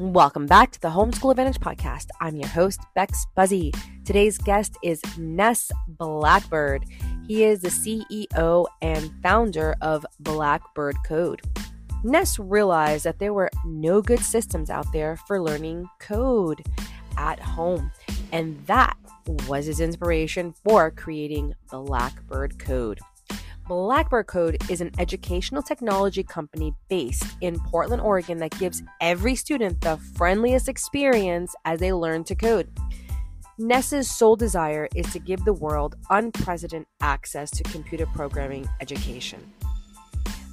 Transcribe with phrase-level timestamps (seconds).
[0.00, 2.06] Welcome back to the Homeschool Advantage podcast.
[2.22, 3.70] I'm your host, Bex Buzzy.
[4.06, 6.86] Today's guest is Ness Blackbird.
[7.28, 11.42] He is the CEO and founder of Blackbird Code.
[12.02, 16.62] Ness realized that there were no good systems out there for learning code
[17.18, 17.92] at home,
[18.32, 18.96] and that
[19.46, 23.00] was his inspiration for creating Blackbird Code.
[23.70, 29.80] Blackbird Code is an educational technology company based in Portland, Oregon that gives every student
[29.80, 32.68] the friendliest experience as they learn to code.
[33.58, 39.38] Ness's sole desire is to give the world unprecedented access to computer programming education.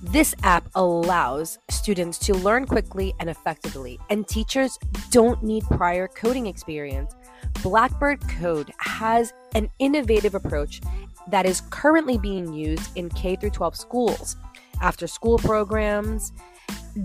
[0.04, 4.78] This app allows students to learn quickly and effectively, and teachers
[5.10, 7.16] don't need prior coding experience.
[7.64, 10.82] Blackbird Code has an innovative approach
[11.30, 14.36] that is currently being used in K through 12 schools,
[14.82, 16.32] after school programs,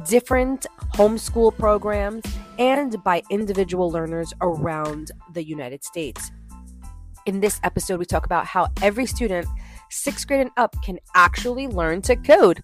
[0.07, 2.25] different homeschool programs,
[2.59, 6.31] and by individual learners around the United States.
[7.27, 9.47] In this episode, we talk about how every student,
[9.91, 12.63] sixth grade and up, can actually learn to code.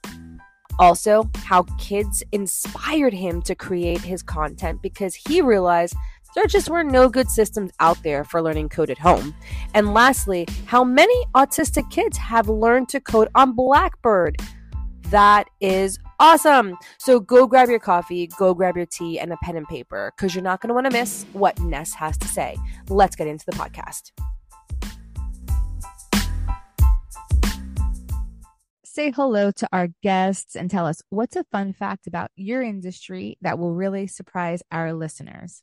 [0.81, 5.95] Also, how kids inspired him to create his content because he realized
[6.34, 9.34] there just were no good systems out there for learning code at home.
[9.75, 14.37] And lastly, how many autistic kids have learned to code on Blackbird.
[15.11, 16.77] That is awesome.
[16.99, 20.34] So go grab your coffee, go grab your tea, and a pen and paper because
[20.34, 22.56] you're not going to want to miss what Ness has to say.
[22.89, 24.12] Let's get into the podcast.
[28.84, 33.39] Say hello to our guests and tell us what's a fun fact about your industry
[33.41, 35.62] that will really surprise our listeners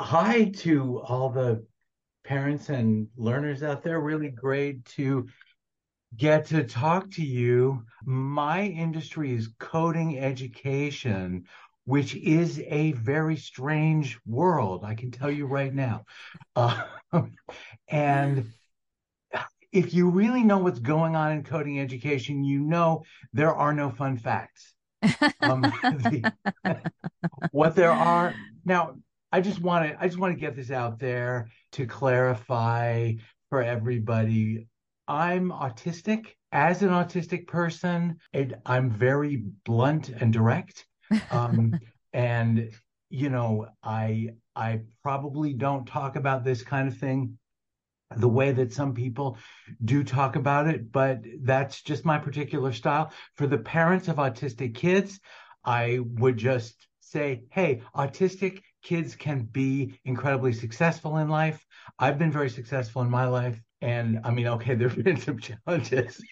[0.00, 1.64] hi to all the
[2.24, 4.00] parents and learners out there.
[4.00, 5.26] Really great to
[6.16, 7.84] get to talk to you.
[8.04, 11.44] My industry is coding education,
[11.84, 14.84] which is a very strange world.
[14.84, 16.04] I can tell you right now.
[16.54, 16.82] Uh,
[17.88, 18.50] and
[19.72, 23.02] if you really know what's going on in coding education, you know
[23.32, 24.74] there are no fun facts.
[25.40, 26.32] Um, the,
[27.52, 28.34] what there are
[28.64, 28.96] now,
[29.30, 33.12] I just want to I just want to get this out there to clarify
[33.50, 34.66] for everybody.
[35.06, 36.28] I'm autistic.
[36.50, 40.86] As an autistic person, it, I'm very blunt and direct.
[41.30, 41.78] Um,
[42.12, 42.70] and
[43.10, 47.38] you know, I I probably don't talk about this kind of thing
[48.16, 49.36] the way that some people
[49.84, 53.12] do talk about it, but that's just my particular style.
[53.36, 55.20] For the parents of autistic kids,
[55.64, 61.64] I would just say, hey, autistic kids can be incredibly successful in life.
[61.98, 63.60] I've been very successful in my life.
[63.80, 66.22] And I mean, okay, there have been some challenges.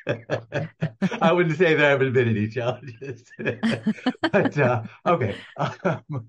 [1.21, 3.25] I wouldn't say there haven't been any challenges.
[3.39, 5.37] but uh, okay.
[5.57, 6.29] Um,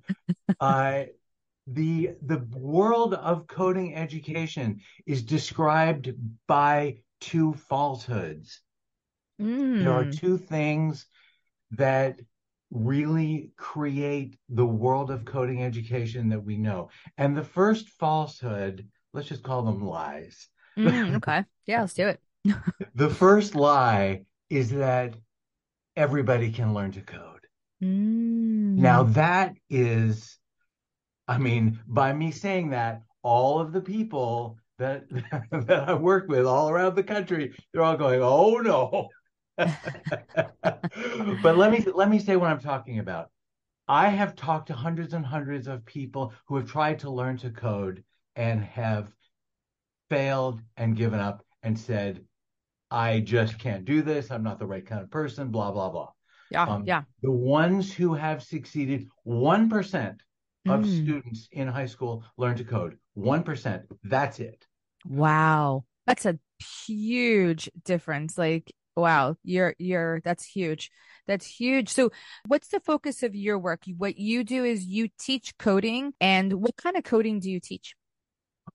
[0.59, 1.09] I,
[1.65, 6.13] the the world of coding education is described
[6.47, 8.61] by two falsehoods.
[9.41, 9.83] Mm.
[9.83, 10.11] There are hmm.
[10.11, 11.05] two things
[11.71, 12.19] that
[12.71, 16.89] really create the world of coding education that we know.
[17.17, 20.47] And the first falsehood, let's just call them lies.
[20.77, 21.45] Mm, okay.
[21.65, 22.21] Yeah, let's do it.
[22.95, 25.15] the first lie is that
[25.95, 27.47] everybody can learn to code.
[27.83, 28.77] Mm.
[28.77, 30.37] Now, that is,
[31.27, 35.03] I mean, by me saying that, all of the people that
[35.51, 39.09] that I work with all around the country, they're all going, "Oh no,
[41.41, 43.29] but let me let me say what I'm talking about.
[43.87, 47.49] I have talked to hundreds and hundreds of people who have tried to learn to
[47.49, 48.03] code
[48.35, 49.07] and have
[50.09, 52.23] failed and given up and said,
[52.91, 54.31] I just can't do this.
[54.31, 56.11] I'm not the right kind of person, blah, blah, blah.
[56.51, 56.63] Yeah.
[56.63, 57.03] Um, yeah.
[57.21, 60.17] The ones who have succeeded, 1%
[60.69, 61.03] of mm.
[61.03, 62.97] students in high school learn to code.
[63.17, 63.83] 1%.
[64.03, 64.65] That's it.
[65.05, 65.83] Wow.
[66.05, 66.39] That's a
[66.85, 68.37] huge difference.
[68.37, 70.89] Like Wow, you're you're that's huge.
[71.27, 71.89] That's huge.
[71.89, 72.09] So,
[72.47, 73.83] what's the focus of your work?
[73.95, 77.95] What you do is you teach coding, and what kind of coding do you teach?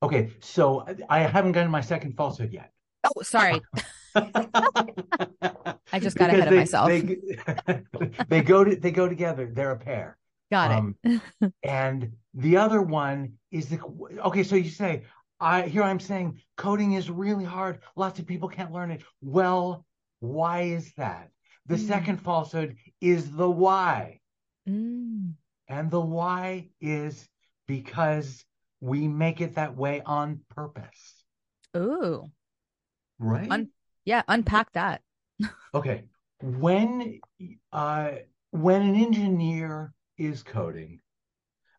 [0.01, 2.71] Okay, so I haven't gotten my second falsehood yet.
[3.05, 3.61] Oh, sorry.
[4.15, 6.89] I just got because ahead they, of myself.
[6.89, 7.83] They,
[8.29, 9.51] they go to, they go together.
[9.53, 10.17] They're a pair.
[10.53, 11.21] Got um, it.
[11.65, 13.81] and the other one is the
[14.25, 14.45] okay.
[14.45, 15.03] So you say,
[15.41, 17.81] I here I'm saying coding is really hard.
[17.97, 19.03] Lots of people can't learn it.
[19.21, 19.85] Well,
[20.23, 21.31] why is that?
[21.67, 21.87] The mm.
[21.87, 24.21] second falsehood is the why.
[24.69, 25.33] Mm.
[25.69, 27.29] And the why is
[27.67, 28.45] because
[28.81, 31.25] we make it that way on purpose.
[31.77, 32.31] Ooh.
[33.19, 33.51] Right?
[33.51, 33.71] Un-
[34.05, 35.03] yeah, unpack that.
[35.75, 36.05] okay.
[36.41, 37.21] When
[37.73, 38.11] uh
[38.51, 41.01] when an engineer is coding,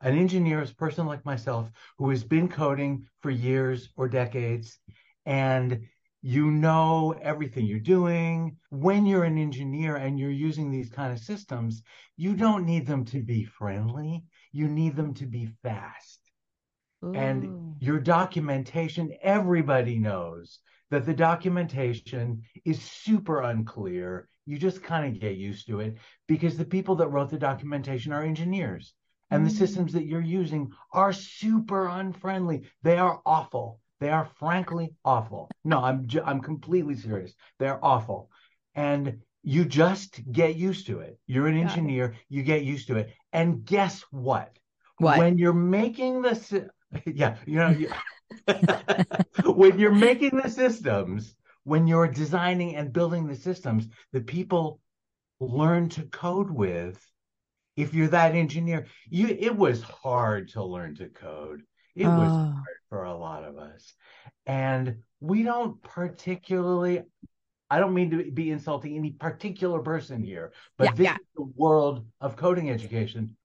[0.01, 4.79] an engineer is a person like myself who has been coding for years or decades
[5.25, 5.87] and
[6.25, 8.55] you know everything you're doing.
[8.69, 11.83] When you're an engineer and you're using these kind of systems,
[12.15, 14.23] you don't need them to be friendly.
[14.53, 16.21] You need them to be fast.
[17.03, 17.13] Ooh.
[17.13, 20.59] And your documentation, everybody knows
[20.91, 24.29] that the documentation is super unclear.
[24.45, 25.97] You just kind of get used to it
[26.29, 28.93] because the people that wrote the documentation are engineers.
[29.29, 29.57] And the mm.
[29.57, 32.69] systems that you're using are super unfriendly.
[32.81, 33.81] They are awful.
[34.03, 35.49] They are frankly awful.
[35.63, 37.33] No, I'm I'm completely serious.
[37.57, 38.29] They're awful,
[38.75, 41.17] and you just get used to it.
[41.25, 42.15] You're an engineer.
[42.27, 44.59] You get used to it, and guess what?
[44.97, 45.19] What?
[45.19, 46.69] When you're making the
[47.05, 47.91] yeah, you know, you,
[49.45, 51.33] when you're making the systems,
[51.63, 54.81] when you're designing and building the systems that people
[55.39, 56.99] learn to code with,
[57.77, 61.63] if you're that engineer, you it was hard to learn to code.
[61.95, 62.53] It was oh.
[62.53, 63.93] hard for a lot of us.
[64.45, 67.01] And we don't particularly,
[67.69, 71.15] I don't mean to be insulting any particular person here, but yeah, this yeah.
[71.15, 73.35] is the world of coding education.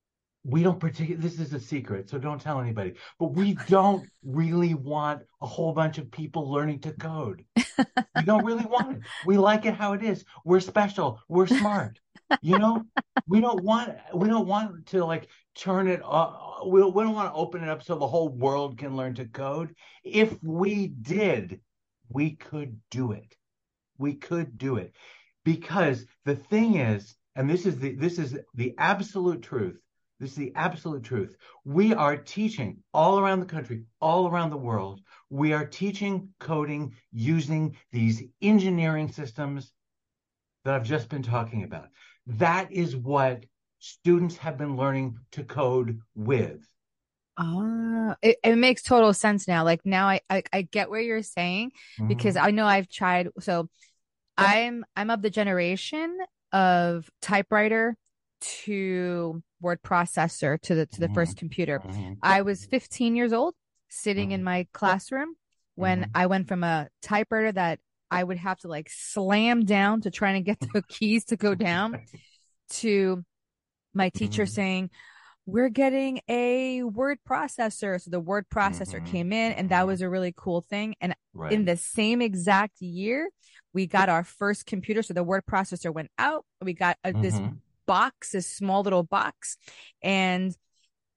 [0.44, 4.72] We don't particularly, this is a secret, so don't tell anybody, but we don't really
[4.72, 7.44] want a whole bunch of people learning to code.
[7.56, 9.02] we don't really want it.
[9.26, 10.24] We like it how it is.
[10.44, 11.20] We're special.
[11.28, 12.00] We're smart
[12.42, 12.84] you know
[13.26, 16.32] we don't want we don't want to like turn it uh,
[16.66, 19.24] we, we don't want to open it up so the whole world can learn to
[19.26, 19.74] code.
[20.04, 21.60] If we did
[22.10, 23.36] we could do it.
[23.98, 24.94] We could do it.
[25.44, 29.78] Because the thing is and this is the this is the absolute truth
[30.20, 31.36] this is the absolute truth.
[31.64, 35.00] We are teaching all around the country all around the world
[35.30, 39.72] we are teaching coding using these engineering systems
[40.64, 41.88] that I've just been talking about.
[42.26, 43.44] That is what
[43.78, 46.66] students have been learning to code with.
[47.36, 49.64] Ah, it, it makes total sense now.
[49.64, 52.08] Like now I, I, I get where you're saying mm-hmm.
[52.08, 53.28] because I know I've tried.
[53.40, 53.68] So
[54.36, 56.18] I'm, I'm of the generation
[56.52, 57.96] of typewriter
[58.40, 61.14] to word processor to the, to the mm-hmm.
[61.14, 61.80] first computer.
[61.80, 62.14] Mm-hmm.
[62.22, 63.54] I was 15 years old
[63.88, 64.44] sitting in mm-hmm.
[64.44, 65.34] my classroom
[65.74, 66.10] when mm-hmm.
[66.14, 67.78] I went from a typewriter that
[68.10, 71.54] I would have to like slam down to try and get the keys to go
[71.54, 72.00] down
[72.70, 73.24] to
[73.98, 74.54] my teacher mm-hmm.
[74.54, 74.90] saying,
[75.44, 77.98] we're getting a word processor.
[78.00, 79.06] So the word processor mm-hmm.
[79.06, 79.88] came in and that mm-hmm.
[79.88, 80.94] was a really cool thing.
[81.00, 81.52] And right.
[81.52, 83.30] in the same exact year,
[83.72, 85.02] we got our first computer.
[85.02, 86.44] So the word processor went out.
[86.60, 87.54] We got a, this mm-hmm.
[87.86, 89.56] box, this small little box.
[90.02, 90.54] And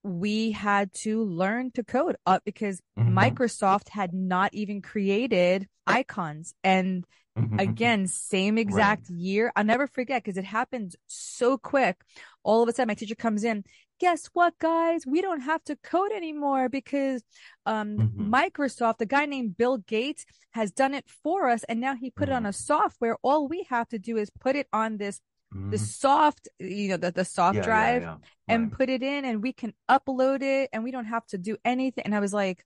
[0.03, 3.17] we had to learn to code up because mm-hmm.
[3.17, 6.53] Microsoft had not even created icons.
[6.63, 7.03] And
[7.37, 7.59] mm-hmm.
[7.59, 9.19] again, same exact right.
[9.19, 9.51] year.
[9.57, 11.97] I'll never forget because it happened so quick.
[12.43, 13.63] All of a sudden, my teacher comes in.
[13.99, 15.05] Guess what, guys?
[15.05, 17.21] We don't have to code anymore because
[17.65, 18.33] um, mm-hmm.
[18.33, 21.63] Microsoft, the guy named Bill Gates, has done it for us.
[21.65, 22.49] And now he put it on mm-hmm.
[22.49, 23.17] a software.
[23.21, 25.21] All we have to do is put it on this
[25.53, 25.75] the mm-hmm.
[25.75, 28.15] soft, you know, the, the soft yeah, drive yeah,
[28.47, 28.55] yeah.
[28.55, 28.71] and right.
[28.71, 32.05] put it in and we can upload it and we don't have to do anything.
[32.05, 32.63] And I was like,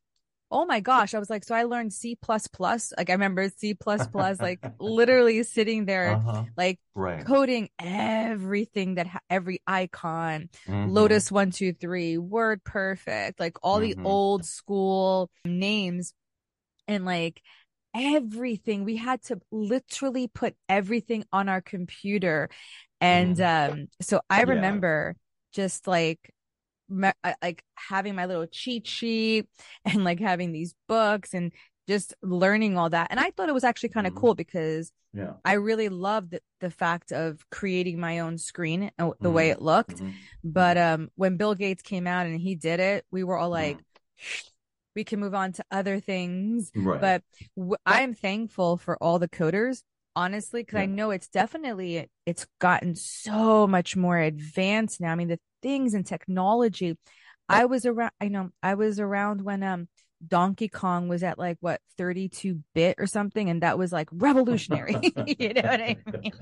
[0.51, 1.13] oh my gosh.
[1.13, 2.93] I was like, so I learned C plus plus.
[2.97, 6.43] Like I remember C plus plus, like literally sitting there, uh-huh.
[6.55, 7.25] like right.
[7.25, 10.89] coding everything that ha- every icon, mm-hmm.
[10.91, 14.01] Lotus one, two, three, word perfect, like all mm-hmm.
[14.01, 16.13] the old school names.
[16.87, 17.41] And like
[17.95, 18.83] everything.
[18.83, 22.49] We had to literally put everything on our computer.
[23.01, 23.71] And mm.
[23.71, 25.63] um, so I remember yeah.
[25.63, 26.19] just like
[26.89, 29.47] like having my little cheat sheet
[29.85, 31.51] and like having these books and
[31.87, 33.07] just learning all that.
[33.11, 34.17] And I thought it was actually kind of mm.
[34.17, 35.33] cool because yeah.
[35.45, 39.33] I really loved the, the, fact of creating my own screen and the mm.
[39.33, 39.97] way it looked.
[39.97, 40.09] Mm-hmm.
[40.43, 43.77] But um, when Bill Gates came out and he did it, we were all like,
[44.95, 46.71] we can move on to other things.
[46.75, 46.99] Right.
[46.99, 47.23] But
[47.55, 49.83] w- I'm thankful for all the coders,
[50.15, 50.83] honestly, because yeah.
[50.83, 55.11] I know it's definitely it's gotten so much more advanced now.
[55.11, 56.95] I mean, the things and technology.
[57.49, 58.11] I was around.
[58.21, 59.87] I know I was around when um
[60.27, 64.93] Donkey Kong was at like what 32 bit or something, and that was like revolutionary.
[65.39, 66.33] you know what I mean?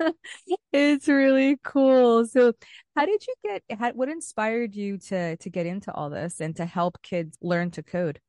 [0.72, 2.26] it's really cool.
[2.26, 2.52] So,
[2.96, 3.62] how did you get?
[3.78, 7.70] How, what inspired you to to get into all this and to help kids learn
[7.72, 8.20] to code?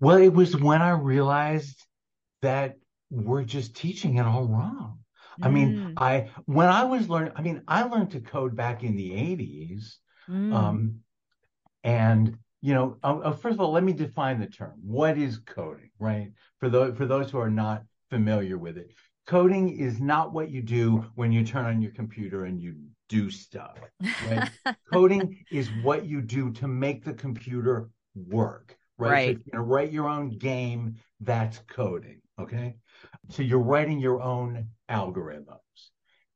[0.00, 1.84] Well, it was when I realized
[2.42, 2.76] that
[3.10, 4.98] we're just teaching it all wrong.
[5.42, 5.94] I mean, mm.
[5.96, 9.96] I when I was learning, I mean, I learned to code back in the 80s.
[10.28, 10.54] Mm.
[10.54, 11.00] Um,
[11.84, 14.74] and you know, uh, uh, first of all, let me define the term.
[14.82, 16.32] What is coding, right?
[16.58, 18.90] For those for those who are not familiar with it,
[19.26, 22.74] coding is not what you do when you turn on your computer and you
[23.08, 23.78] do stuff.
[24.28, 24.50] Right?
[24.92, 28.76] coding is what you do to make the computer work.
[28.98, 29.10] Right.
[29.10, 29.26] Right.
[29.26, 32.20] So if you're gonna write your own game, that's coding.
[32.40, 32.76] Okay.
[33.30, 35.58] So you're writing your own algorithms.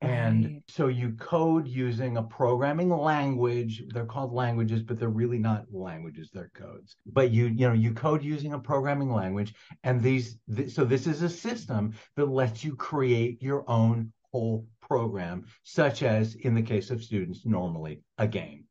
[0.00, 0.62] And Right.
[0.68, 3.84] so you code using a programming language.
[3.94, 6.96] They're called languages, but they're really not languages, they're codes.
[7.06, 9.54] But you, you know, you code using a programming language.
[9.84, 14.66] And these, th- so this is a system that lets you create your own whole
[14.80, 18.64] program, such as in the case of students, normally a game.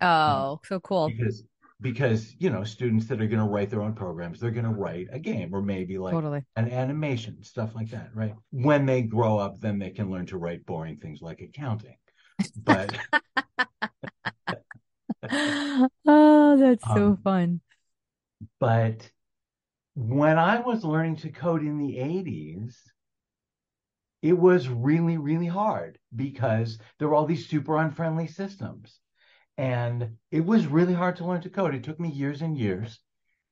[0.00, 1.08] Oh, so cool.
[1.08, 1.44] Because
[1.80, 4.70] because you know students that are going to write their own programs they're going to
[4.70, 6.44] write a game or maybe like Totally.
[6.56, 10.38] an animation stuff like that right when they grow up then they can learn to
[10.38, 11.96] write boring things like accounting
[12.64, 12.90] but
[16.06, 17.60] Oh, that's so Um, fun.
[18.58, 19.10] but
[19.94, 22.92] when i was learning to code in the 80s
[24.22, 29.00] it was really really hard because there were all these super unfriendly systems
[29.58, 31.74] and it was really hard to learn to code.
[31.74, 33.00] It took me years and years.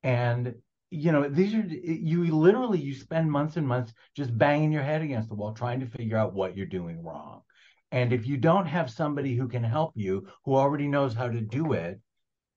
[0.02, 0.54] And
[0.90, 5.02] you know these are you literally you spend months and months just banging your head
[5.02, 7.42] against the wall trying to figure out what you're doing wrong.
[7.90, 11.40] And if you don't have somebody who can help you who already knows how to
[11.40, 12.00] do it,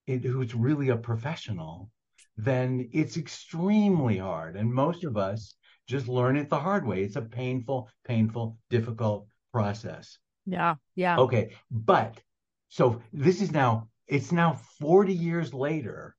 [0.08, 1.90] it who's really a professional
[2.38, 4.56] then it's extremely hard.
[4.56, 5.56] And most of us
[5.88, 7.04] just learn it the hard way.
[7.04, 10.18] It's a painful painful difficult process.
[10.46, 10.76] Yeah.
[10.96, 11.18] Yeah.
[11.18, 12.22] Okay, but
[12.70, 16.16] so this is now it's now 40 years later.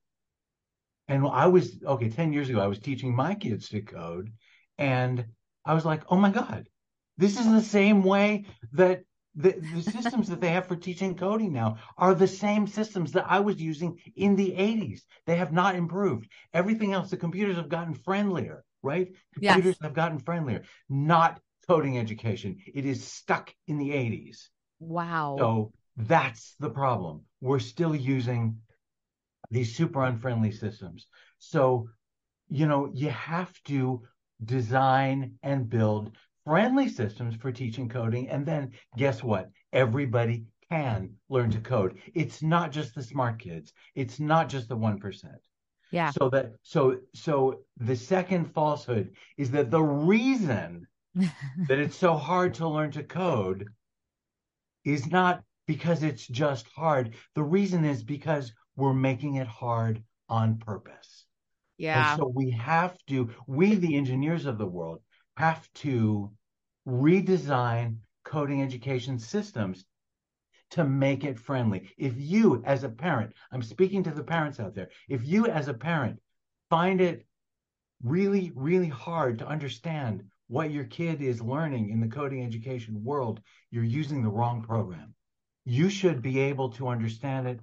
[1.07, 4.31] And I was okay, 10 years ago, I was teaching my kids to code,
[4.77, 5.25] and
[5.65, 6.69] I was like, oh my God,
[7.17, 9.01] this is the same way that
[9.35, 13.25] the, the systems that they have for teaching coding now are the same systems that
[13.27, 15.01] I was using in the 80s.
[15.25, 16.27] They have not improved.
[16.53, 19.09] Everything else, the computers have gotten friendlier, right?
[19.39, 19.55] Yes.
[19.55, 22.57] Computers have gotten friendlier, not coding education.
[22.73, 24.49] It is stuck in the 80s.
[24.79, 25.35] Wow.
[25.39, 27.21] So that's the problem.
[27.41, 28.57] We're still using
[29.51, 31.07] these super unfriendly systems.
[31.39, 31.89] So,
[32.49, 34.03] you know, you have to
[34.43, 36.15] design and build
[36.45, 38.29] friendly systems for teaching coding.
[38.29, 39.49] And then guess what?
[39.73, 41.99] Everybody can learn to code.
[42.13, 43.73] It's not just the smart kids.
[43.95, 45.23] It's not just the 1%.
[45.91, 46.11] Yeah.
[46.11, 52.53] So that so so the second falsehood is that the reason that it's so hard
[52.55, 53.65] to learn to code
[54.85, 57.13] is not because it's just hard.
[57.35, 61.25] The reason is because we're making it hard on purpose.
[61.77, 62.13] Yeah.
[62.13, 65.01] And so we have to, we, the engineers of the world,
[65.37, 66.31] have to
[66.87, 69.85] redesign coding education systems
[70.71, 71.91] to make it friendly.
[71.99, 75.67] If you, as a parent, I'm speaking to the parents out there, if you, as
[75.67, 76.19] a parent,
[76.71, 77.27] find it
[78.01, 83.39] really, really hard to understand what your kid is learning in the coding education world,
[83.69, 85.13] you're using the wrong program.
[85.69, 87.59] You should be able to understand it.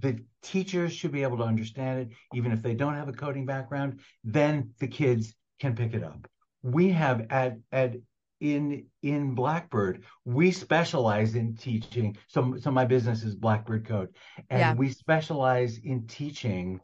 [0.00, 3.46] The teachers should be able to understand it, even if they don't have a coding
[3.46, 6.26] background, then the kids can pick it up.
[6.62, 7.94] We have at, at
[8.40, 12.16] in in Blackbird, we specialize in teaching.
[12.26, 14.08] So, so my business is Blackbird Code,
[14.48, 14.74] and Yeah.
[14.74, 16.80] we specialize in teaching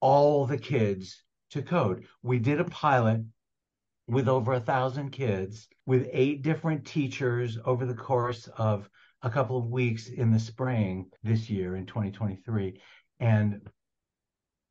[0.00, 1.22] all the kids
[1.52, 2.04] to code.
[2.22, 3.22] We did a pilot
[4.06, 8.90] with over a thousand kids with eight different teachers over the course of
[9.26, 12.80] a couple of weeks in the spring this year in 2023.
[13.18, 13.60] And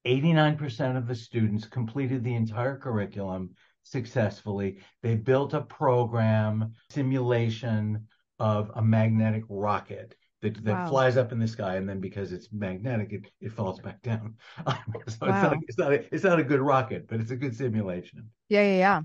[0.07, 3.49] 89% of the students completed the entire curriculum
[3.83, 4.77] successfully.
[5.03, 8.07] They built a program simulation
[8.39, 10.89] of a magnetic rocket that, that Wow.
[10.89, 14.35] flies up in the sky, and then because it's magnetic, it, it falls back down.
[14.67, 14.73] so
[15.05, 15.41] it's, Wow.
[15.49, 18.29] not, it's, not a, it's not a good rocket, but it's a good simulation.
[18.47, 18.61] Yeah.
[18.61, 18.77] Yeah.
[18.77, 19.01] Yeah.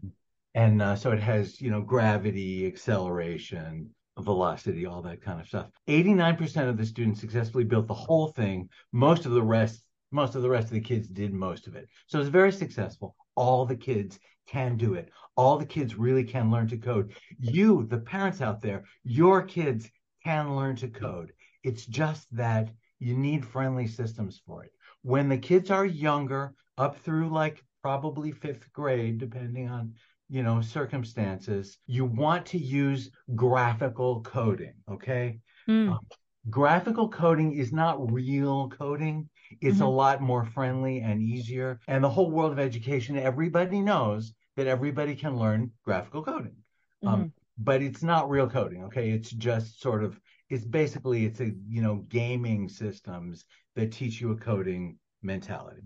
[0.55, 3.91] And uh, so it has, you know, gravity, acceleration,
[4.25, 5.67] velocity, all that kind of stuff.
[5.89, 8.69] 89% of the students successfully built the whole thing.
[8.93, 11.89] Most of the rest, most of the rest of the kids did most of it.
[12.07, 13.17] So it's very successful.
[13.35, 15.11] All the kids can do it.
[15.37, 17.13] All the kids really can learn to code.
[17.39, 19.89] You, the parents out there, your kids
[20.25, 21.33] can learn to code.
[21.63, 24.73] It's just that you need friendly systems for it.
[25.03, 29.95] When the kids are younger, up through like probably fifth grade, depending on
[30.31, 35.89] you know circumstances you want to use graphical coding okay Mm.
[35.93, 36.01] Um,
[36.49, 39.29] graphical coding is not real coding
[39.61, 39.97] it's a Mhm.
[40.03, 45.15] lot more friendly and easier and the whole world of education everybody knows that everybody
[45.15, 46.57] can learn graphical coding
[47.03, 47.13] Mhm.
[47.13, 50.19] um, but it's not real coding okay it's just sort of
[50.49, 53.45] it's basically it's a you know gaming systems
[53.77, 55.83] that teach you a coding mentality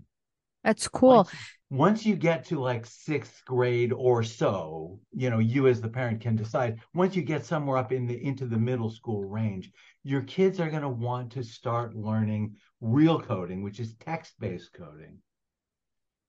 [0.65, 1.17] That's cool.
[1.17, 1.31] Once,
[1.69, 6.19] once you get to like sixth grade or so, you know, you as the parent
[6.19, 6.79] can decide.
[6.93, 9.71] Once you get somewhere up in the into the middle school range,
[10.03, 15.19] your kids are going to want to start learning real coding, which is text-based coding.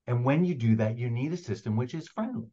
[0.06, 2.48] And when you do that, you need a system which is friendly.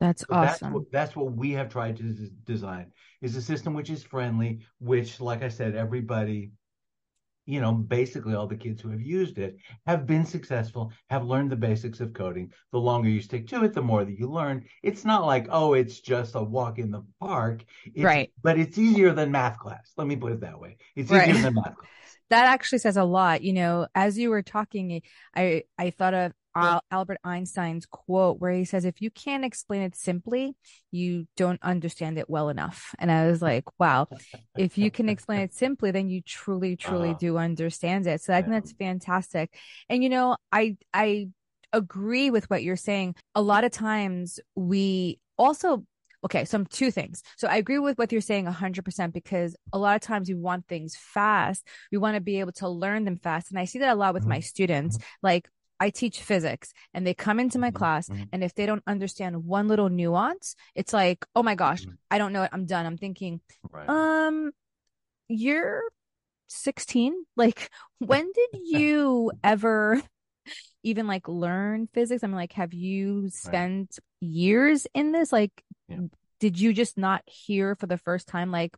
[0.00, 0.46] That's So awesome.
[0.46, 4.02] That's what, that's what we have tried to des- design is a system which is
[4.02, 6.52] friendly, which, like I said, everybody,
[7.48, 11.50] you know, basically all the kids who have used it have been successful, have learned
[11.50, 12.52] the basics of coding.
[12.72, 14.66] The longer you stick to it, the more that you learn.
[14.82, 17.64] It's not like, oh, it's just a walk in the park.
[17.86, 18.30] It's, Right.
[18.42, 19.92] But it's easier than math class.
[19.96, 20.76] Let me put it that way.
[20.94, 21.30] It's Right.
[21.30, 22.07] easier than math class.
[22.30, 23.42] That actually says a lot.
[23.42, 25.02] You know, as you were talking,
[25.34, 29.82] I I thought of Al- Albert Einstein's quote where he says, "If you can't explain
[29.82, 30.56] it simply,
[30.90, 34.08] you don't understand it well enough." And I was like, "Wow,
[34.56, 37.18] if you can explain it simply, then you truly, truly Uh-huh.
[37.18, 39.56] do understand it." So I think that's fantastic.
[39.88, 41.28] And you know, I I
[41.72, 43.14] agree with what you're saying.
[43.34, 45.84] A lot of times we also
[46.24, 47.22] okay, some two things.
[47.36, 50.66] So I agree with what you're saying 100% because a lot of times we want
[50.66, 51.66] things fast.
[51.92, 53.50] We want to be able to learn them fast.
[53.50, 54.44] And I see that a lot with my Mhm.
[54.44, 54.98] students.
[55.22, 55.48] Like
[55.80, 57.74] I teach physics and they come into my Mhm.
[57.74, 61.86] class and if they don't understand one little nuance, it's like, "Oh my gosh.
[62.10, 62.50] I don't know it.
[62.52, 63.88] I'm done." I'm thinking, Right.
[63.88, 64.50] "Um,
[65.28, 65.82] you're
[66.48, 67.14] 16?
[67.36, 70.02] Like when did you ever
[70.82, 72.22] even like learn physics?
[72.22, 75.32] I'm like, have you spent years in this?
[75.32, 75.52] Like,
[75.88, 75.98] Yeah.
[76.40, 78.76] did you just not hear for the first time like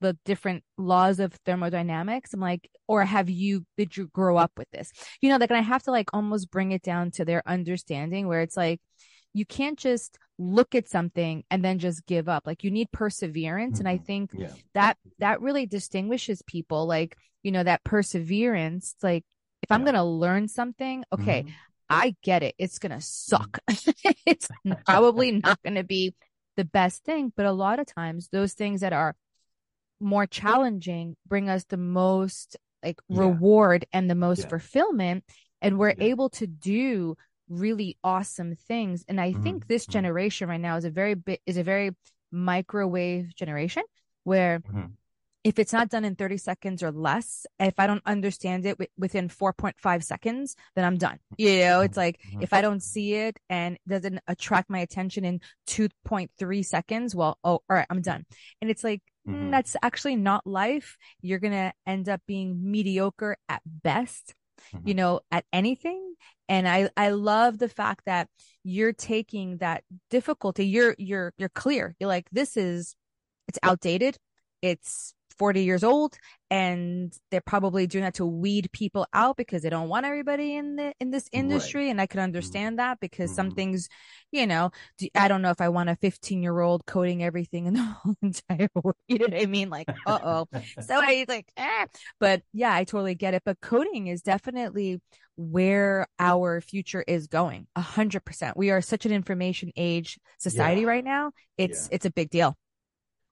[0.00, 2.32] the different laws of thermodynamics?
[2.34, 4.92] I'm like, or have you did you grow up with this?
[5.20, 8.26] You know, like and I have to like almost bring it down to their understanding
[8.28, 8.80] where it's like
[9.34, 12.46] you can't just look at something and then just give up.
[12.46, 13.78] Like you need perseverance.
[13.78, 14.06] And I Mhm.
[14.06, 14.54] think yeah.
[14.74, 19.24] that that really distinguishes people like you know that perseverance like
[19.62, 21.52] if i'm going to learn something okay Mhm.
[21.88, 23.58] i get it it's going to suck
[24.26, 24.48] it's
[24.86, 26.14] probably not going to be
[26.56, 29.14] the best thing but a lot of times those things that are
[30.00, 33.20] more challenging bring us the most like Yeah.
[33.20, 34.48] reward and the most Yeah.
[34.48, 35.24] fulfillment
[35.60, 36.04] and we're Yeah.
[36.12, 37.16] able to do
[37.48, 39.42] really awesome things and i Mhm.
[39.42, 39.92] think this Mhm.
[39.92, 41.90] generation right now is a very bit is a very
[42.32, 43.82] microwave generation
[44.24, 44.92] where Mhm.
[45.44, 48.88] If it's not done in 30 seconds or less, if I don't understand it wi-
[48.96, 51.18] within 4.5 seconds, then I'm done.
[51.36, 52.42] You know, it's like Mhm.
[52.42, 57.50] if I don't see it and doesn't attract my attention in 2.3 seconds, well, oh,
[57.68, 58.24] all right, I'm done.
[58.60, 59.50] And it's like, mm, Mhm.
[59.50, 60.96] that's actually not life.
[61.20, 64.34] You're going to end up being mediocre at best,
[64.84, 64.96] you Mhm.
[64.96, 66.14] know, at anything.
[66.48, 68.28] And I, I love the fact that
[68.62, 70.66] you're taking that difficulty.
[70.66, 71.96] You're, you're, you're clear.
[71.98, 72.94] You're like, this is,
[73.48, 74.18] it's outdated.
[74.60, 76.16] It's 40 years old
[76.50, 80.76] and they're probably doing that to weed people out because they don't want everybody in
[80.76, 81.40] the in this Right.
[81.40, 83.56] industry and I can understand that because some Mhm.
[83.56, 83.88] things
[84.30, 84.70] you know
[85.14, 88.14] I don't know if I want a 15 year old coding everything in the whole
[88.22, 90.48] entire world you know what I mean like uh-oh
[90.80, 91.86] so I like eh.
[92.20, 95.00] but yeah I totally get it but coding is definitely
[95.36, 100.82] where our future is going a hundred percent we are such an information age society
[100.82, 100.88] Yeah.
[100.88, 101.96] right now it's Yeah.
[101.96, 102.56] it's a big deal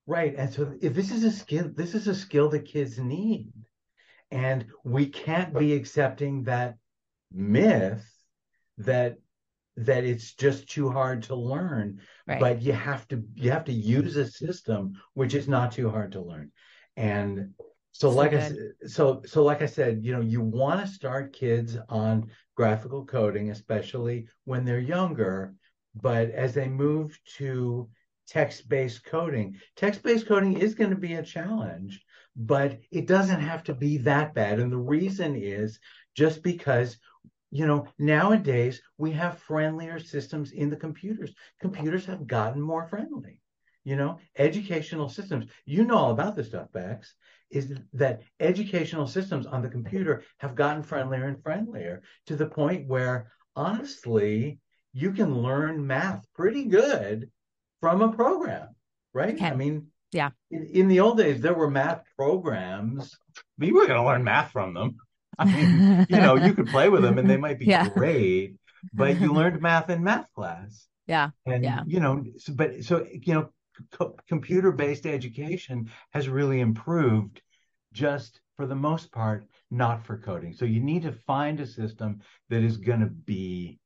[0.06, 0.34] Right.
[0.36, 3.52] And so if this is a skill, this is a skill that kids need.
[4.30, 6.76] And we can't be accepting that
[7.32, 8.04] myth
[8.78, 9.18] that
[9.76, 12.00] that it's just too hard to learn.
[12.26, 15.90] right But you have to you have to use a system which is not too
[15.90, 16.50] hard to learn.
[16.96, 17.54] And
[17.92, 18.56] so So like I good.
[18.56, 23.04] said, so so like I said, you know, you want to start kids on graphical
[23.04, 25.54] coding, especially when they're younger.
[25.94, 27.88] But as they move to
[28.30, 32.00] text-based coding, text-based coding is going to be a challenge,
[32.36, 34.60] but it doesn't have to be that bad.
[34.60, 35.78] And the reason is
[36.14, 36.96] just because
[37.50, 41.34] you know, nowadays we have friendlier systems in the computers.
[41.60, 43.40] Computers have gotten more friendly.
[43.82, 47.14] You know, educational systems, you know all about this stuff, Bex,
[47.50, 52.86] is that educational systems on the computer have gotten friendlier and friendlier to the point
[52.86, 54.60] where honestly,
[54.92, 57.30] you can learn math pretty good
[57.80, 58.68] from a program,
[59.14, 59.36] right?
[59.36, 59.52] can.
[59.52, 60.30] I mean, Yeah.
[60.50, 63.16] In, in the old days, there were math programs.
[63.58, 64.96] You were going to learn math from them.
[65.38, 67.88] I mean, you know, you could play with them and they might be Yeah.
[67.88, 68.56] great,
[68.92, 70.86] but you learned math in math class.
[71.06, 71.30] Yeah.
[71.46, 71.82] And, Yeah.
[71.86, 73.50] you know, so, but so, you know,
[73.92, 77.40] co- computer based education has really improved
[77.92, 80.52] just for the most part, not for coding.
[80.52, 83.78] So you need to find a system that is going to be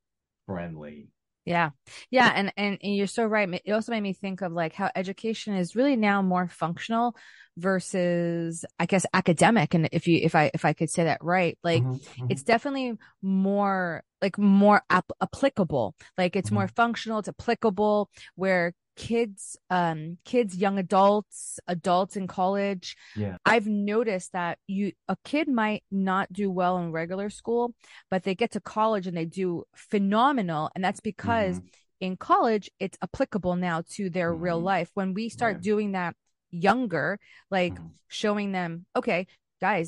[0.47, 1.07] friendly.
[1.45, 1.69] Yeah.
[2.09, 2.31] Yeah.
[2.35, 3.61] And, and, and you're so right.
[3.63, 7.15] It also made me think of like how education is really now more functional
[7.57, 9.73] versus, I guess, academic.
[9.75, 12.29] And if you, if I, if I could say that right, like Mhm, mhm.
[12.29, 16.57] it's definitely more like more ap- applicable like it's Mhm.
[16.59, 17.97] more functional it's applicable
[18.43, 19.99] where kids um
[20.31, 22.87] kids young adults adults in college
[23.23, 23.35] Yeah.
[23.51, 27.63] i've noticed that you a kid might not do well in regular school
[28.11, 31.67] but they get to college and they do phenomenal and that's because Mhm.
[32.07, 34.69] in college it's applicable now to their real Mhm.
[34.73, 35.63] life when we start Right.
[35.71, 36.15] doing that
[36.51, 37.19] younger
[37.57, 37.91] like Mhm.
[38.07, 39.27] showing them okay
[39.61, 39.87] guys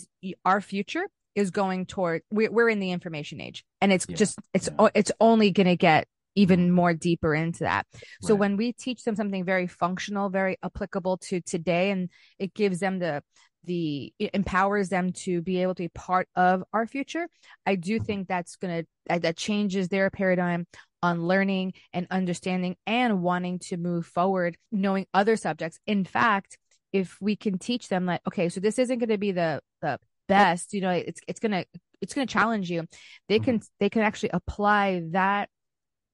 [0.49, 1.05] our future
[1.37, 4.89] is going toward we're, we're in the information age and it's Yeah, just it's yeah.
[4.95, 6.73] it's only going to get even Mhm.
[6.73, 7.85] more deeper into that
[8.21, 8.39] so Right.
[8.39, 12.99] when we teach them something very functional very applicable to today and it gives them
[12.99, 13.21] the
[13.63, 17.27] the it empowers them to be able to be part of our future
[17.65, 20.65] i do think that's going to that changes their paradigm
[21.03, 26.57] on learning and understanding and wanting to move forward knowing other subjects in fact
[26.93, 29.99] if we can teach them that okay so this isn't going to be the the
[30.27, 31.65] best you know it's it's going to
[32.01, 32.85] it's going to challenge you
[33.29, 35.49] they can they can actually apply that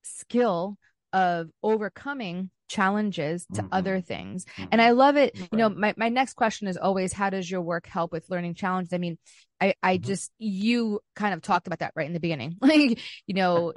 [0.04, 0.78] skill
[1.12, 3.69] of overcoming challenges to Mhm.
[3.71, 7.30] other things and i love it you know my, my next question is always how
[7.30, 9.17] does your work help with learning challenges i mean
[9.62, 10.02] i i Mhm.
[10.02, 13.73] just you kind of talked about that right in the beginning like you know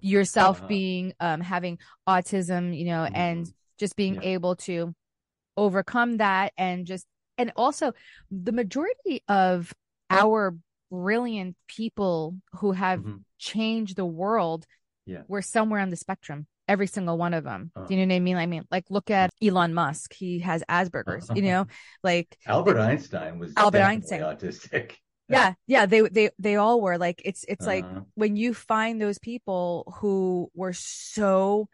[0.00, 0.68] yourself Uh-huh.
[0.68, 3.54] being um having autism you know and Mhm.
[3.78, 4.20] just being Yeah.
[4.22, 4.94] able to
[5.56, 7.06] overcome that and just
[7.38, 7.92] and also
[8.30, 9.72] the majority of
[10.10, 10.56] our
[10.90, 13.22] brilliant people who have Mhm.
[13.38, 14.66] changed the world
[15.04, 15.22] Yeah.
[15.28, 17.86] were somewhere on the spectrum every single one of them Uh-huh.
[17.86, 20.62] do you know what i mean i mean like look at elon musk he has
[20.68, 21.66] asperger's you know
[22.02, 24.20] like Albert Einstein was Albert Einstein.
[24.20, 24.92] autistic.
[25.28, 28.00] yeah yeah they they they all were like it's it's like Uh-huh.
[28.14, 31.68] when you find those people who were so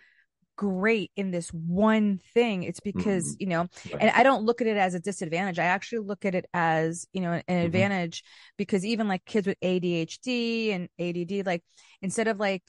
[0.56, 3.40] great in this one thing it's because Mhm.
[3.40, 3.68] you know
[4.00, 7.06] and i don't look at it as a disadvantage i actually look at it as
[7.12, 7.64] you know an Mhm.
[7.64, 8.22] advantage
[8.58, 11.64] because even like kids with adhd and add like
[12.02, 12.62] instead of like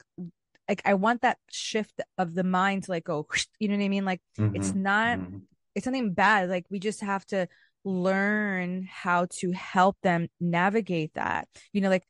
[0.68, 3.26] like i want that shift of the mind to like go
[3.60, 4.20] you know what i mean like
[4.54, 4.76] it's Mhm.
[4.82, 5.42] not Mhm.
[5.74, 7.46] it's something bad like we just have to
[7.84, 12.06] learn how to help them navigate that you know like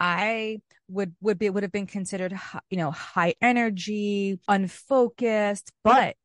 [0.00, 2.32] i would would be would have been considered
[2.70, 6.16] you know high energy unfocused but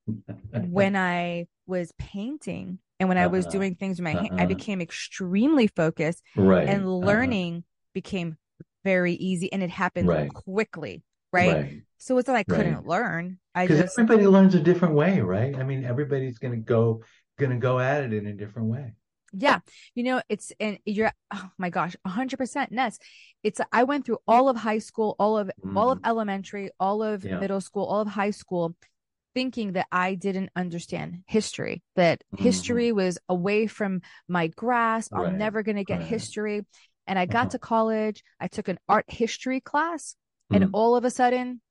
[0.53, 3.51] when i was painting and when i was Uh-huh.
[3.51, 4.47] doing things with my hand i Uh-huh.
[4.55, 6.89] became extremely focused right and uh-huh.
[7.07, 8.37] learning became
[8.83, 10.33] very easy and it happened Right.
[10.33, 11.57] quickly right?
[11.57, 12.87] right so it's not like i couldn't Right.
[12.87, 17.01] learn i because just everybody learns a different way right i mean everybody's gonna go
[17.39, 18.93] gonna go at it in a different way
[19.35, 19.59] Yeah,
[19.95, 22.99] you know, it's and you're oh my gosh, 100% Ness.
[23.41, 26.07] It's I went through all of high school, all of all of Mhm.
[26.07, 27.39] elementary, all of Yeah.
[27.39, 28.75] middle school, all of high school
[29.33, 32.43] thinking that I didn't understand history, that Mhm.
[32.43, 35.11] history was away from my grasp.
[35.15, 36.07] I'm never going to get right.
[36.07, 36.65] history.
[37.07, 37.49] And I got Uh-huh.
[37.49, 40.15] to college, I took an art history class,
[40.51, 40.69] and Mhm.
[40.73, 41.61] all of a sudden,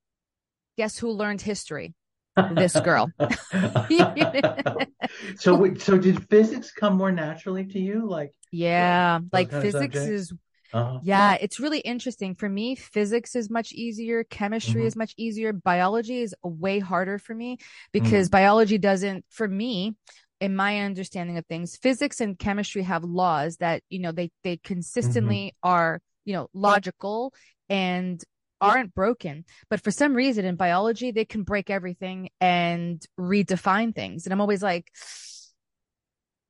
[0.77, 1.95] guess who learned history?
[2.37, 3.13] This girl.
[5.37, 10.33] so wait, so did physics come more naturally to you like Yeah, like physics is
[10.73, 12.35] uh Yeah, it's really interesting.
[12.35, 14.87] For me, physics is much easier, chemistry Mhm.
[14.87, 17.59] is much easier, biology is way harder for me
[17.93, 19.95] because biology doesn't, for me,
[20.41, 24.57] in my understanding of things, physics and chemistry have laws that, you know, they they
[24.59, 27.33] consistently are, you know, logical
[27.69, 28.23] and
[28.63, 29.45] aren't broken.
[29.69, 34.27] But for some reason in biology, they can break everything and redefine things.
[34.27, 34.91] And I'm always like,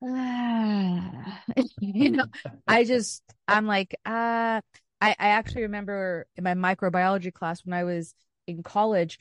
[0.03, 1.43] ah,
[1.79, 2.25] you know,
[2.67, 4.61] I just, I'm like, uh,
[5.01, 8.13] I, I actually remember in my microbiology class when I was
[8.47, 9.19] in college,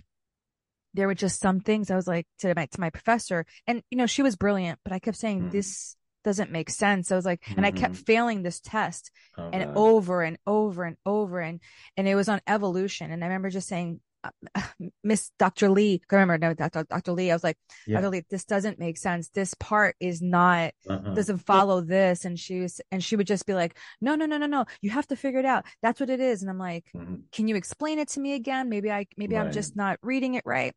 [0.94, 3.98] there were just some things I was like to my, to my professor and, you
[3.98, 5.52] know, she was brilliant, but I kept saying, Mhm.
[5.52, 7.10] this doesn't make sense.
[7.12, 8.06] I was like, and I kept Mhm.
[8.06, 9.72] failing this test Oh, and God.
[9.76, 11.60] over and over and over and
[11.96, 14.30] and it was on evolution and i remember just saying uh,
[15.04, 17.56] miss dr lee i remember no dr, dr lee i was like
[17.86, 18.00] Yeah.
[18.00, 21.14] dr lee this doesn't make sense this part is not Uh-huh.
[21.14, 24.38] doesn't follow this and she was and she would just be like no no no
[24.38, 26.84] no no you have to figure it out that's what it is and i'm like
[26.94, 27.22] Mhm.
[27.32, 30.44] can you explain it to me again maybe i maybe i'm just not reading it
[30.46, 30.74] right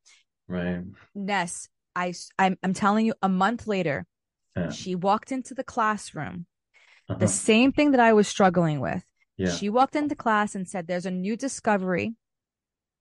[0.47, 4.05] right ness i i'm, I'm telling you a month later
[4.55, 4.69] yeah.
[4.69, 6.45] she walked into the classroom
[7.09, 7.19] Uh-huh.
[7.19, 9.03] the same thing that i was struggling with
[9.37, 12.15] yeah she walked into class and said, There's a new discovery.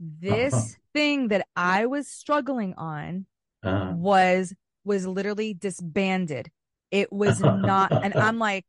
[0.00, 0.66] This Uh-huh.
[0.92, 3.26] thing that I was struggling on
[3.62, 4.52] uh was
[4.84, 6.50] was literally disbanded.
[6.90, 8.68] It was not, and I'm like,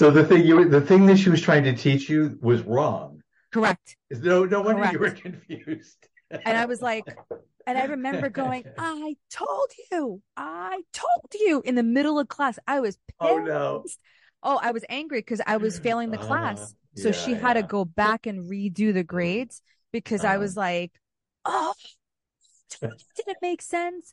[0.00, 2.60] so the thing you were- the thing that she was trying to teach you was
[2.62, 3.96] wrong correct.
[4.10, 7.06] no no wonder you were confused And I was like,
[7.66, 12.58] and I remember going, I told you, I told you in the middle of class.
[12.66, 13.20] I was pissed.
[13.20, 13.90] oh no
[14.42, 16.74] Oh, I was angry because I was failing the Uh, class.
[16.94, 19.62] So she yeah, had to go back and redo the grades.
[19.92, 20.38] because I Uh-huh.
[20.38, 20.92] was like,
[21.44, 21.74] oh,
[23.16, 24.12] didn't make sense.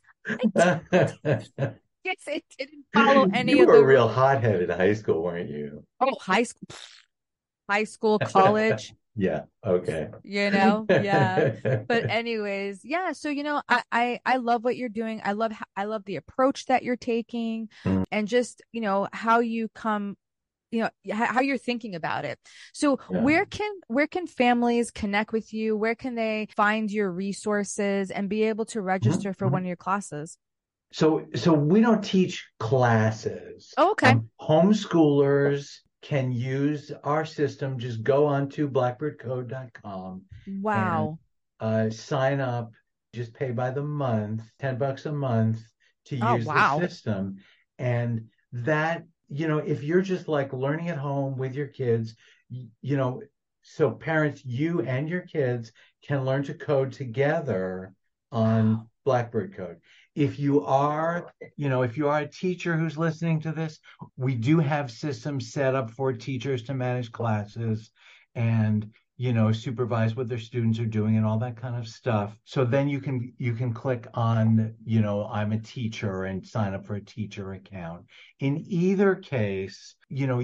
[2.04, 5.22] Yes, it didn't follow any you of were the a real hothead in high school,
[5.22, 5.84] weren't you?
[6.00, 6.68] oh high school,
[7.70, 8.94] high school, college.
[9.18, 9.42] Yeah.
[9.66, 10.08] Okay.
[10.22, 11.50] You know, yeah.
[11.88, 13.12] But anyways, yeah.
[13.12, 15.20] So you know, I I, I love what you're doing.
[15.24, 18.04] I love I love the approach that you're taking, Mm.
[18.12, 20.16] and just you know how you come,
[20.70, 22.38] you know how you're thinking about it.
[22.72, 23.20] So Yeah.
[23.22, 25.76] where can where can families connect with you?
[25.76, 29.52] Where can they find your resources and be able to register for mhm.
[29.52, 30.38] one of your classes?
[30.90, 33.74] So, so we don't teach classes.
[33.76, 34.10] Oh, okay.
[34.12, 37.78] Um, homeschoolers can use our system.
[37.78, 40.22] Just go on to blackbirdcode.com,
[40.60, 41.18] Wow.
[41.60, 42.72] uh, sign up,
[43.14, 45.60] just pay by the month, 10 bucks a month
[46.06, 46.78] to Oh, use wow.
[46.78, 47.36] the system.
[47.78, 52.14] And that, you know, if you're just like learning at home with your kids,
[52.50, 53.22] y- you know,
[53.62, 55.72] so parents, you and your kids
[56.06, 57.92] can learn to code together
[58.32, 59.80] on Blackbird Code.
[60.18, 63.78] If you are, you know, if you are a teacher who's listening to this,
[64.16, 67.92] we do have systems set up for teachers to manage classes
[68.34, 72.36] and you know supervise what their students are doing and all that kind of stuff.
[72.42, 76.74] So then you can you can click on you know i'm a teacher and sign
[76.74, 78.04] up for a teacher account.
[78.40, 80.42] In either case you know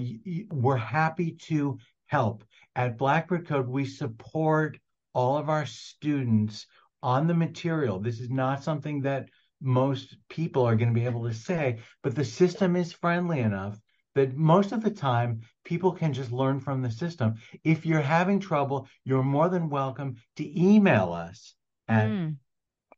[0.52, 2.44] we're happy to help.
[2.76, 4.78] At blackbird code we support
[5.14, 6.64] all of our students
[7.02, 7.98] on the material.
[7.98, 9.28] This is not something that
[9.64, 13.80] most people are going to be able to say but the system is friendly enough
[14.14, 17.34] that most of the time people can just learn from the system.
[17.64, 21.54] If you're having trouble, you're more than welcome to email us
[21.88, 22.36] at Mm.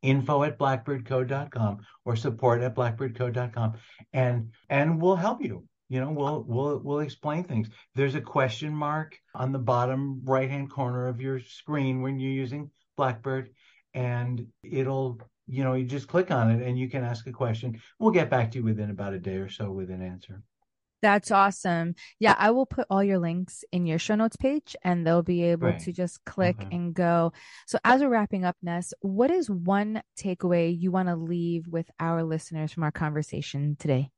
[0.02, 3.74] info at blackbirdcode.com or support at blackbirdcode.com
[4.12, 5.66] and and we'll help you.
[5.88, 7.68] You know, we'll we'll we'll explain things.
[7.94, 12.32] There's a question mark on the bottom right hand corner of your screen when you're
[12.32, 13.50] using Blackbird,
[13.94, 17.80] and it'll you know you just click on it and you can ask a question.
[17.98, 20.42] We'll get back to you within about a day or so with an answer.
[21.02, 21.94] That's awesome.
[22.18, 25.42] Yeah, I will put all your links in your show notes page and they'll be
[25.44, 25.80] able Great.
[25.80, 26.74] to just click Okay.
[26.74, 27.32] and go.
[27.66, 31.90] So, as we're wrapping up, Ness, what is one takeaway you want to leave with
[32.00, 34.10] our listeners from our conversation today?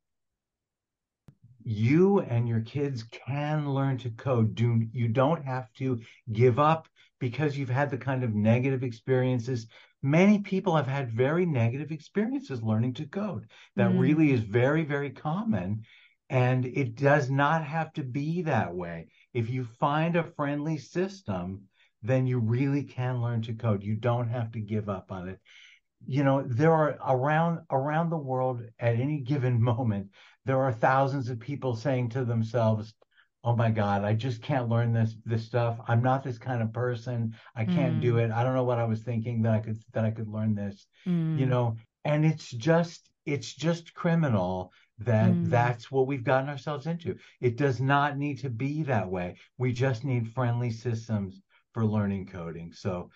[1.69, 4.55] You and your kids can learn to code.
[4.55, 5.99] Do you don't have to
[6.31, 6.87] give up
[7.19, 9.67] because you've had the kind of negative experiences.
[10.01, 13.47] Many people have had very negative experiences learning to code.
[13.75, 13.99] That Mm.
[13.99, 15.83] really is very, very common.
[16.29, 19.07] And it does not have to be that way.
[19.33, 21.67] If you find a friendly system,
[22.01, 23.83] then you really can learn to code.
[23.83, 25.39] You don't have to give up on it.
[26.07, 30.11] You know, there are around around the world at any given moment,
[30.49, 32.95] there are thousands of people saying to themselves,
[33.43, 35.79] "Oh my God, I just can't learn this this stuff.
[35.87, 37.35] I'm not this kind of person.
[37.55, 38.31] I can't do it.
[38.31, 40.87] I don't know what I was thinking that I could that I could learn this."
[41.35, 41.49] You Mm.
[41.51, 45.49] know, and it's just it's just criminal that Mm.
[45.51, 47.17] that's what we've gotten ourselves into.
[47.41, 49.37] It does not need to be that way.
[49.59, 51.41] We just need friendly systems
[51.73, 52.73] for learning coding.
[52.73, 53.11] So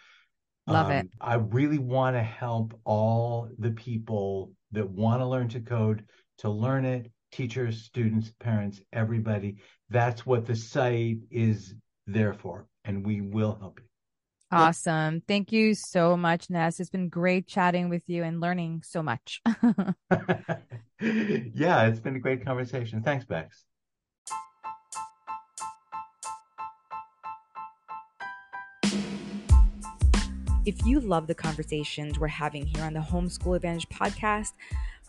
[0.68, 1.10] Love um, it.
[1.20, 6.08] I really want to help all the people that want to learn to code
[6.40, 9.56] to learn it, teachers, students, parents, everybody.
[9.90, 11.74] That's what the site is
[12.06, 13.88] there for, and we will help you.
[14.52, 15.22] Awesome.
[15.28, 16.80] Thank you so much, Ness.
[16.80, 19.42] It's been great chatting with you and learning so much.
[21.02, 23.02] yeah, it's been a great conversation.
[23.02, 23.66] Thanks, Bex.
[30.66, 34.54] If you love the conversations we're having here on the Homeschool Advantage podcast,